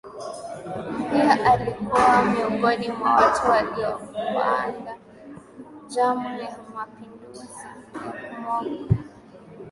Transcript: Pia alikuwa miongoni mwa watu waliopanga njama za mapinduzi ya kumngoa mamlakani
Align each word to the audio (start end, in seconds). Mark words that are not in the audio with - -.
Pia 1.11 1.51
alikuwa 1.53 2.25
miongoni 2.25 2.89
mwa 2.91 3.13
watu 3.15 3.49
waliopanga 3.49 4.97
njama 5.85 6.37
za 6.41 6.57
mapinduzi 6.75 7.47
ya 7.63 7.99
kumngoa 8.01 8.41
mamlakani 8.63 8.97